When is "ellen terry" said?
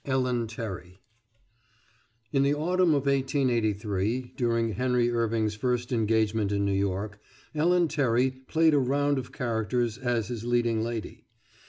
0.03-0.99, 7.53-8.31